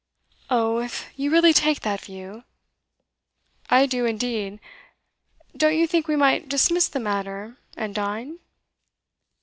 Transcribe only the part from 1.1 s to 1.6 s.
you really